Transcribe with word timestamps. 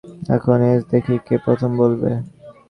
এখন 0.35 0.57
এস 0.69 0.81
দেখি, 0.91 1.15
কে 1.27 1.35
প্রথম 1.45 1.71
বলবে? 1.81 2.11